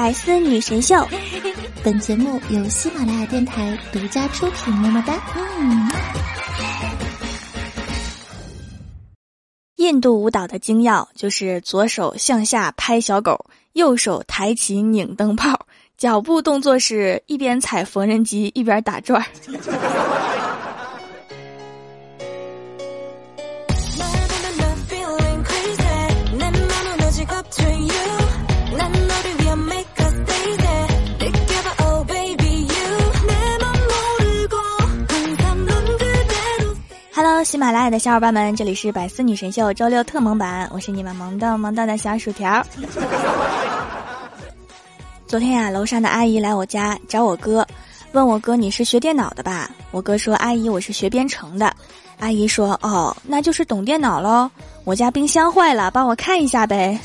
[0.00, 1.06] 百思女神秀，
[1.84, 4.72] 本节目由喜马拉雅电台独家出品。
[4.72, 5.20] 么么哒！
[5.36, 5.90] 嗯。
[9.76, 13.44] 印度舞蹈的精要就是左手向下拍小狗，
[13.74, 15.66] 右手抬起拧灯泡，
[15.98, 19.26] 脚步动作是一边踩缝纫机一边打转儿。
[37.50, 42.64] 喜马拉雅的小伙伴们，这里是百思女神秀周六特萌版，我是你们萌逗萌到的小薯条。
[45.26, 47.66] 昨天呀，楼上的阿姨来我家找我哥，
[48.12, 49.68] 问我哥你是学电脑的吧？
[49.90, 51.74] 我哥说阿姨我是学编程的。
[52.20, 54.48] 阿姨说哦，那就是懂电脑喽。
[54.84, 56.96] 我家冰箱坏了，帮我看一下呗。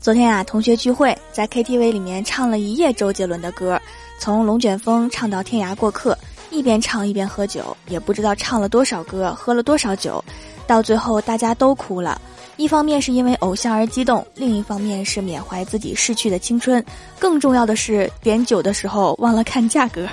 [0.00, 3.80] 昨天啊，同学聚会，在 KTV 里面唱了一夜周杰伦的歌，
[4.18, 6.12] 从《龙卷风》唱到《天涯过客》，
[6.50, 10.24] 一边唱一边喝酒，也不知道唱了多少歌，喝了多少酒，
[10.68, 12.20] 到最后大家都哭了。
[12.56, 16.82] 一方面是因为偶像而激动，另一方面是缅怀自己逝去的青春，
[17.18, 20.06] 更重要的是点酒的时候忘了看价格。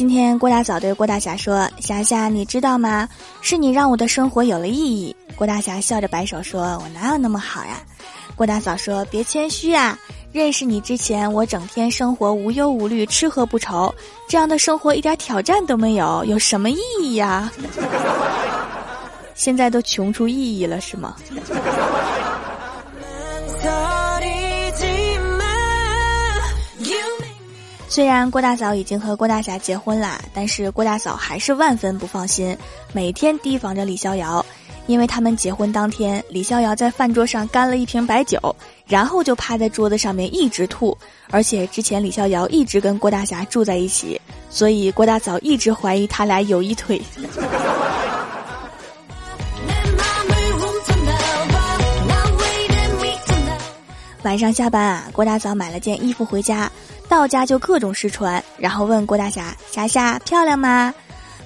[0.00, 3.06] 今天郭大嫂对郭大侠说：“霞霞，你知道吗？
[3.42, 7.82] 是你让我的生活有了意义。”郭大侠笑着摆手说：“我哪有那么好呀？”
[8.34, 9.98] 郭大嫂说：“别谦虚啊！
[10.32, 13.94] 认识你之前，我整天生活无忧无虑，吃喝不愁，
[14.26, 17.52] 这样的生活一点挑战都没有，有什么意义呀？
[19.36, 21.14] 现在都穷出意义了，是吗？”
[27.90, 32.56] 虽然郭大嫂已经和郭大侠结婚了，但是郭大嫂还是万分不放心，
[32.92, 34.46] 每天提防着李逍遥，
[34.86, 38.38] 因为他们结婚当天，李逍遥在饭桌上干了一瓶白酒，
[38.86, 40.96] 然后就趴在桌子上面一直吐，
[41.32, 47.02] 而且之前李逍遥一直跟郭大侠住在一起，所以郭大嫂一直怀疑他俩有一腿。
[54.22, 56.70] 晚上下班啊，郭大嫂买了件衣服回家。
[57.10, 60.94] 到家就各种试穿，然后问郭大侠：“霞霞漂亮吗？”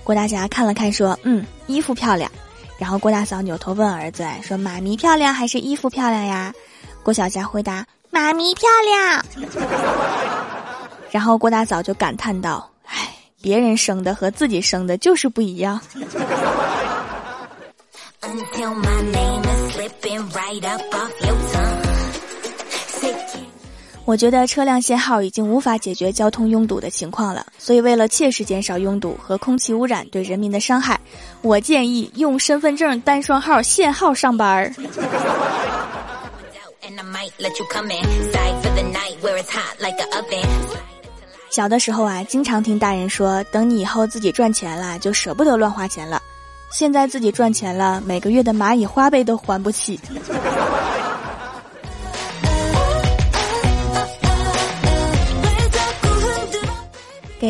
[0.05, 2.31] 郭大侠看了看，说：“嗯，衣服漂亮。”
[2.79, 6.53] 然后郭大嫂扭头问儿子：“说妈咪漂亮还是衣服漂亮呀？”
[7.03, 9.25] 郭小霞回答：“妈咪漂亮。”
[11.11, 13.09] 然后郭大嫂就感叹道：“唉，
[13.41, 15.81] 别人生的和自己生的就是不一样。”
[24.07, 31.01] 我觉得车辆限号已经无法解决交通拥堵的情况了，所以为了切实减少拥堵和空气污染对人民的伤害，
[31.41, 34.73] 我建议用身份证单双号限号上班儿。
[41.51, 46.21] 小的时候啊，经常听大人说，等你以后自己赚钱了，就舍不得乱花钱了。
[46.71, 49.99] 现在自己赚钱了，每个月的蚂蚁花呗都还不起。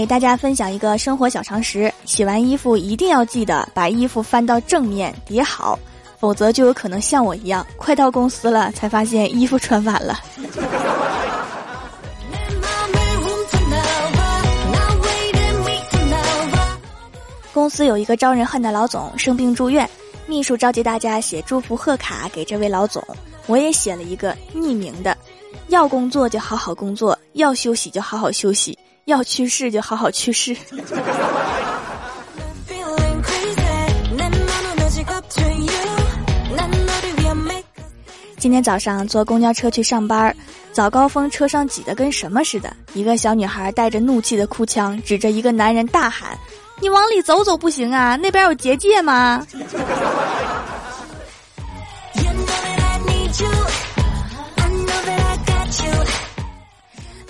[0.05, 5.79] 给大家分享一个生活小常识：洗完衣服一定要记得把衣服翻到正面叠好，
[6.19, 10.21] 否则就有可能像我一样，快到公司了才发现衣服穿反了。
[17.55, 19.89] 公司有一个招人恨的老总生病住院，
[20.27, 23.03] 秘书召集大家写祝福贺卡给这位老总，
[23.47, 25.17] 我也写了一个匿名的：
[25.69, 28.79] 要工作就好好工作，要休息就好好休息。
[29.07, 30.57] 要去世就好好去世。
[38.39, 40.35] 今天早上坐公交车去上班，
[40.71, 42.71] 早高峰车上挤得跟什么似的。
[42.93, 46.39] 一个小女孩带着怒气的哭腔，指着一个男人大喊
[46.81, 49.47] ：“你往里走走不行啊，那边有结界吗？”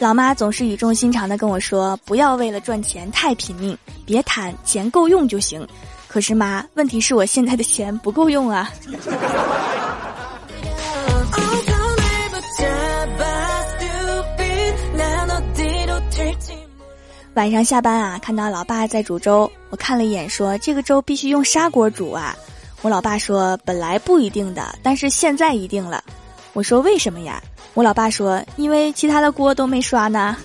[0.04, 3.74] 老妈总是语重心长的跟我说：“不要为了赚钱太拼命，
[4.04, 5.66] 别贪，钱够用就行。”
[6.06, 8.70] 可是妈，问题是我现在的钱不够用啊。
[17.32, 22.36] 晚上下班啊，看到老爸在煮粥，我看了一眼，说：“这个粥必须用砂锅煮啊。”
[22.82, 26.04] 我老爸说：“本来不一定的，但是现在一定了。”
[26.52, 27.42] 我说为什么呀？
[27.74, 30.36] 我老爸说因为其他的锅都没刷呢。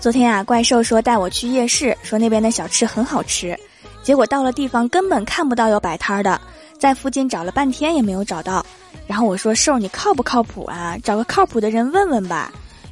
[0.00, 3.54] 昨天啊，怪兽说带我去夜市，说那边的小吃很好吃，
[4.02, 6.40] 结果到了地方根本看不到有摆摊的，
[6.78, 8.64] 在附近找了半天也没有找到。
[9.06, 10.96] 然后我说兽你靠不靠谱啊？
[11.04, 12.50] 找个靠谱的人问问吧。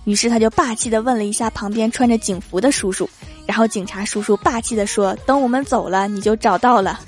[0.08, 3.06] 于是他就霸气的问了一下旁边穿着警服的叔叔，
[3.44, 6.98] 然后警察叔叔霸气的说：“等我们走了，你就找到了。”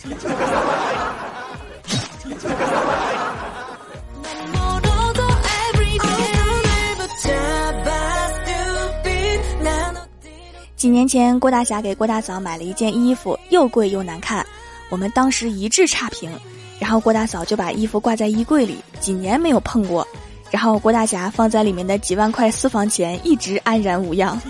[10.76, 14.44] 几年前，郭大侠给郭大嫂买了一件衣服，又贵又难看，
[14.90, 16.30] 我们当时一致差评。
[16.78, 20.06] 然后郭大嫂就把衣服挂在衣柜里，几年没有碰过。
[20.50, 24.40] 然后郭大侠放在里面的几万块私房钱一直安然无恙。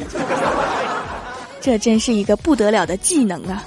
[1.60, 3.62] 这真是一个不得了的技能啊！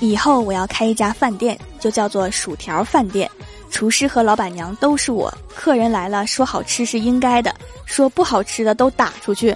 [0.00, 3.30] 以后我要开一家饭店，就叫做薯条饭店。
[3.70, 7.54] 厨师和老板娘都是我，客人来了说好吃是应该的，
[7.84, 9.54] 说不好吃的都打出去。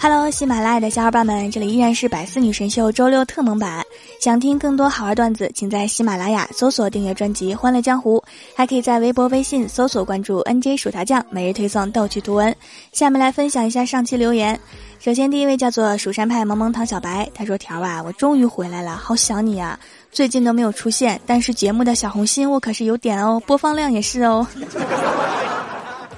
[0.00, 3.84] Hello，喜马拉雅的小伙伴们，这里依然是百思女神秀周六特蒙版。
[4.20, 8.16] 想听更多好玩段子，请在喜马拉雅搜索订阅专辑《欢乐江湖》，
[8.54, 12.54] 还可以在微博、微信搜索关注 NJ 薯条酱，每日推送逗趣图文。
[12.92, 14.58] 下面来分享一下上期留言。
[15.00, 19.76] 首先，第一位叫做蜀山派萌萌糖小白，他说：“条啊，我终于回来了，好想你啊！
[20.12, 24.46] 最近都没有出现，但是节目的小红心我可是有点哦，播放量也是哦。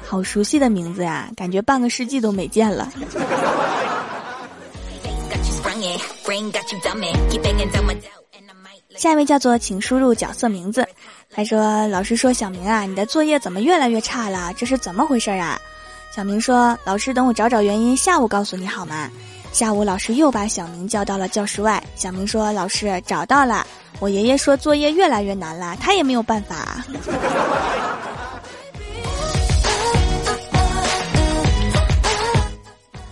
[0.07, 2.87] 好熟悉的名字呀，感觉半个世纪都没见了。”
[8.97, 10.87] 下一位叫做请输入角色名字，
[11.35, 14.53] 他说：“老师说小明啊，你的作业怎么越来越差了？
[14.57, 15.59] 这是怎么回事啊？”
[16.15, 19.11] 小明说：“老师，等我找找原因，下午告诉你好吗？”
[19.53, 21.83] 下午，老师又把小明叫到了教室外。
[21.97, 23.67] 小明说：“老师，找到了。
[23.99, 26.85] 我爷爷说作业越来越难了，他也没有办法。”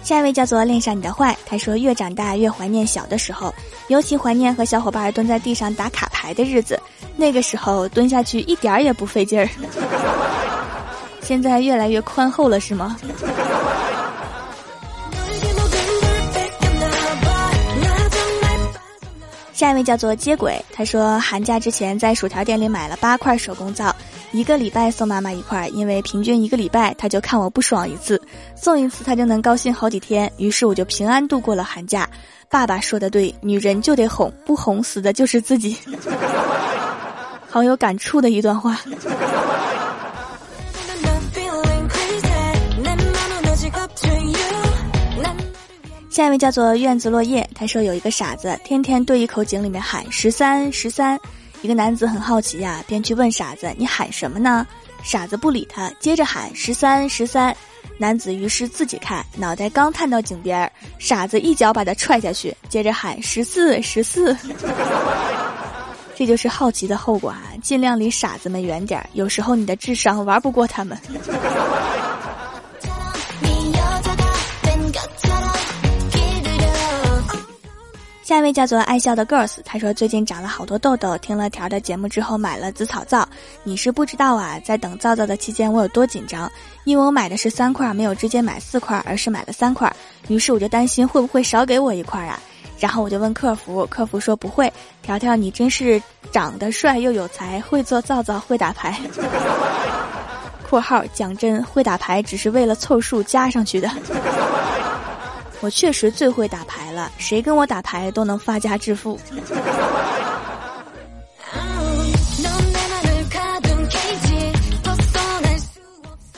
[0.09, 3.55] 下一位叫做恋上你的坏，他说：“越长大越怀念小的时候，
[3.89, 6.81] 尤其怀念和小伙伴蹲在地上打卡牌的日子。
[7.15, 9.47] 那个时候蹲下去一点儿也不费劲儿。”
[11.21, 12.97] 现在越来越宽厚了，是吗？
[19.53, 23.95] 下一位叫做接轨，他说寒假之前在薯条店里买了八块手工皂，
[24.33, 28.21] 一个礼拜送妈妈一块，因为平均一个礼拜她就看我不爽一次，
[28.55, 32.09] 送一次她就能高兴好几天，于是我就平安度过了寒假。
[32.51, 35.77] 爸爸说的对，女人就得哄，不哄死的就是自己。
[37.51, 38.79] 好有感触的一段话。
[46.11, 51.19] 下一位叫做院子落叶，他说有一个傻子天天对一口井里面喊十三十三，
[51.63, 54.67] 一个男子很好奇呀，便去问傻子你喊什么呢？
[55.03, 57.57] 傻子不理他，接着喊十三十三，
[57.99, 64.37] 男子于是自己看，脑袋刚探到井边，傻子一脚把他踹下去，接着喊十四十四，
[66.17, 67.43] 这就是好奇的后果啊！
[67.63, 70.99] 尽量离傻子们远点儿，有时候你的智商玩不过他们。
[78.29, 83.27] 下一位叫做爱笑的 girls，他说最近长了好多痘痘，听了条的节目之后买了紫草皂。
[83.63, 86.53] 你是不知道啊，在等皂皂的期间我有多紧张，
[86.85, 89.91] 因为我买的是三块，没有直接买四块，而是买了三块。
[90.27, 92.39] 于是我就担心会不会少给我一块啊，
[92.79, 94.71] 然后我就问客服，客服说不会。
[95.01, 95.99] 条条你真是
[96.31, 98.95] 长得帅又有才，会做皂皂，会打牌。
[100.69, 103.91] （括号讲真，会打牌只是为了凑数加上去的。）
[105.61, 109.19] 我确实最会打牌了，谁跟我打牌都能发家致富。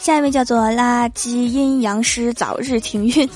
[0.01, 3.29] 下一位叫做垃圾阴阳师，早日停运，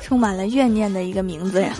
[0.00, 1.72] 充满了怨念的一个名字呀。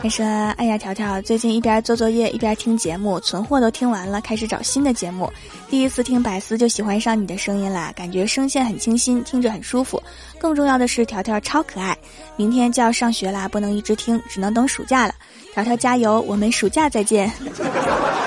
[0.00, 0.24] 他说
[0.56, 5.28] ：“哎呀，条条，最近一边做作业一边听节目，存货都听完了，开始找新的节目。
[5.68, 10.00] 第一次听百思就喜欢上你的声音啦，感觉声线很清新，听着很舒服。
[10.38, 11.98] 更重要的是，条条超可爱。
[12.36, 15.14] 明天就要上学啦，不能一直听，只能等暑假了。
[15.52, 17.28] 条条加油，我们暑假再见。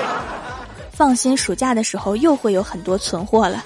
[0.92, 3.64] 放心，暑假的时候又会有很多存货了。”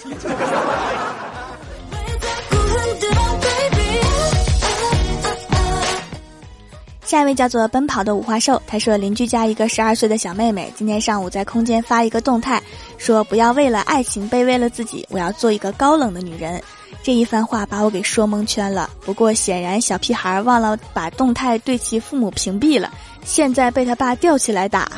[7.06, 12.60] 下一位叫做奔跑的五花兽，他说邻居家一个十二岁的小妹妹今天上午在空间发一个动态，
[12.98, 16.60] 说不要为了爱情卑微了自己，我要做一个高冷的女人。
[17.04, 18.90] 这一番话把我给说蒙圈了。
[19.02, 22.90] 不过显然小屁孩忘了把动态对其父母屏蔽了，
[23.24, 24.90] 现在被他爸吊起来打。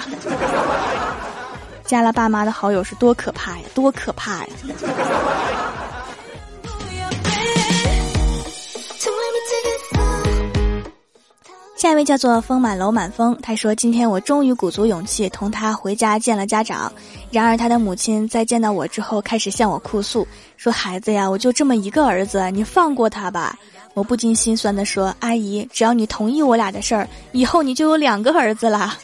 [1.85, 4.49] 加了爸妈的好友是多可怕呀，多可怕呀！
[11.89, 16.93] 下一位叫做风满楼满风，他说：“今天我终于鼓足勇气同他回家见了家长。
[17.31, 20.29] 然而他的母亲在见到我之后，开始向我哭诉，
[20.59, 23.57] 说：‘孩子呀，我就这么一个儿子，你放过他吧。’
[23.95, 28.95] 我不禁心酸的说：‘阿姨，只要你同意我俩的事儿，以后你就有两个儿子了。’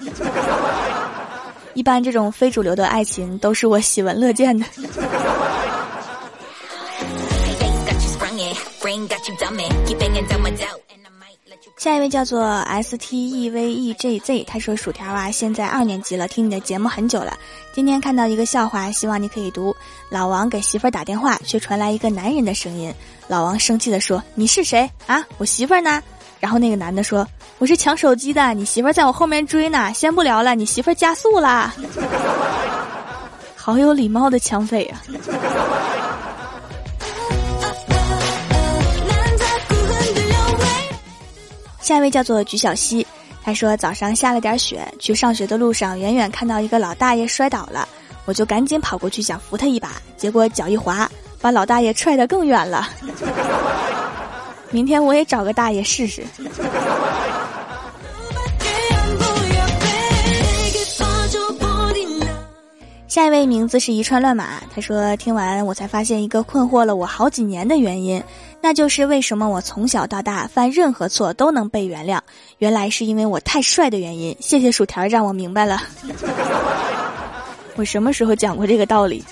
[1.73, 4.67] 一般这种非主流的爱情都是我喜闻乐见的。”
[11.85, 17.37] 下一位叫做 S T E V E J Z，他说：“薯条啊，现在二年级了，听你的节目很久了。
[17.75, 19.77] 今天看到一个笑话，希望你可以读。
[20.09, 22.91] 老王给媳妇儿打电话，却传来一个男人的声音。
[23.29, 25.23] 老王生气地说：‘你是谁啊？
[25.37, 26.03] 我媳妇儿呢？’
[26.41, 27.29] 然后那个男的说
[27.61, 29.93] ：‘我是抢手机的，你媳妇儿在我后面追呢。
[29.93, 31.75] 先不聊了，你媳妇儿加速啦。’
[33.55, 35.03] 好有礼貌的抢匪啊！”
[41.85, 43.07] 下一位叫做菊小溪，
[43.43, 47.87] 他说早上下了点雪，去上学的路上，远远看到一个老大爷摔倒了，
[48.25, 51.07] 我就赶紧跑过去想扶他一把，结果脚一滑，
[51.43, 52.89] 把老大爷踹得更远了。
[54.73, 56.25] 明天我也找个大爷试试。
[63.07, 68.21] 下一位名字是一串乱码，他说听完我才发现一个困惑了我好几年的原因，
[68.67, 72.19] 那就是为什么我从小到大犯任何错都能被原谅，
[72.57, 74.35] 原来是因为我太帅的原因。
[74.41, 75.83] 谢谢薯条让我明白了，
[77.77, 79.23] 我什么时候讲过这个道理？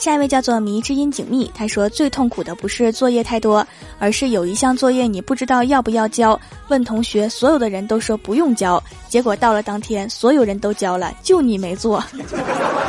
[0.00, 3.64] 下一位叫做迷之音景密，他说最痛苦的不是作业太多，
[3.98, 12.02] 而是有一项作业你不知道要不要交，问同学，所有的人都说不用交，结果到了当天，所有人都交了，就你没做。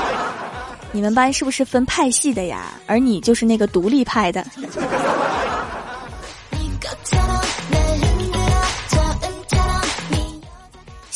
[0.93, 2.71] 你们班是不是分派系的呀？
[2.87, 4.45] 而你就是那个独立派的。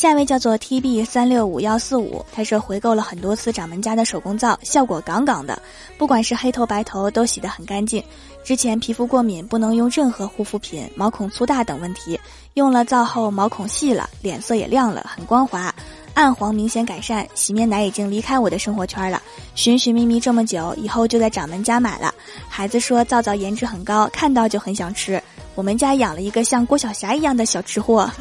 [0.06, 5.60] 下一位叫做 T B 三六五幺四五，他说回购了很多次掌门家的手工皂，效果杠杠的，
[5.98, 8.00] 不管是黑头白头都洗得很干净。
[8.44, 12.16] 之前皮肤过敏不能用任何护肤品，毛孔粗大等问题，
[12.54, 15.74] 用了皂后毛孔细了，脸色也亮了，很光滑，
[16.14, 17.26] 暗黄明显改善。
[17.34, 19.20] 洗面奶已经离开我的生活圈了，
[19.56, 22.14] 寻寻觅觅这么久，以后就在掌门家买了。
[22.48, 25.20] 孩子说皂皂颜值很高，看到就很想吃。
[25.56, 28.08] 我们家养了一个像郭晓霞一样的小吃货。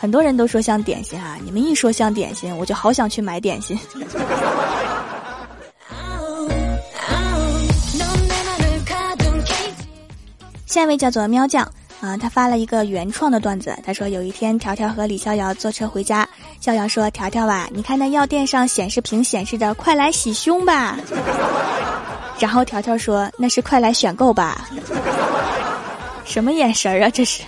[0.00, 3.78] 很多人都说像点心啊，你们一说像点心，我就好想去买点心。
[10.66, 11.68] 下一位叫做喵酱
[12.00, 16.28] 啊，他发了一个原创的段子，他说有一天条条和李逍遥坐车回家，
[16.60, 20.96] 逍遥说条条啊，你看那药店上显示屏显示的快来洗胸吧，
[22.38, 24.68] 然后条条说那是快来选购吧，
[26.24, 27.42] 什么眼神啊这是？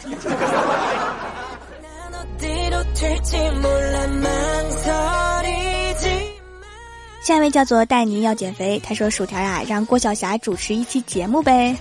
[7.23, 11.75] 下一位叫做戴妮要减肥，他说：“薯条呀，让郭晓霞主持一期节目呗。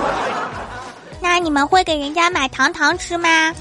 [1.22, 3.54] ”那你们会给人家买糖糖吃吗？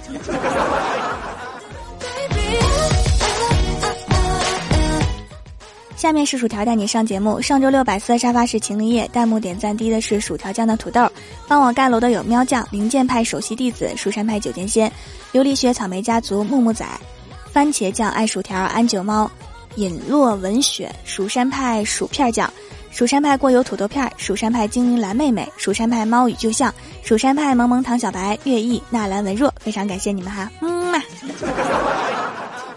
[5.96, 7.41] 下面是薯条带你上节目。
[7.41, 11.08] 上周六百四沙发是秦林叶，弹幕点赞低的是薯条酱的土豆。
[11.50, 14.88] 帮我盖楼的有喵酱、灵剑派首席弟子、蜀山派九剑仙、
[15.34, 16.86] 琉璃雪草莓家族、木木仔、
[17.51, 19.29] 番茄酱爱薯条、安九猫、
[19.74, 22.53] 尹落文雪、蜀山派薯片酱、
[22.91, 26.72] 蜀山派过油土豆片、蜀山派精灵蓝妹妹、蜀山派猫与旧像、
[27.03, 30.91] 蜀山派萌萌糖小白、月意纳兰文若，非常感谢你们哈，嗯。
[30.91, 31.01] 嘛。